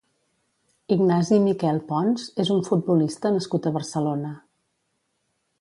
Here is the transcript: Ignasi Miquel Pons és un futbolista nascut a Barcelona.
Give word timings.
Ignasi 0.95 1.37
Miquel 1.43 1.77
Pons 1.91 2.25
és 2.45 2.53
un 2.57 2.65
futbolista 2.71 3.35
nascut 3.37 3.69
a 3.73 3.77
Barcelona. 3.79 4.37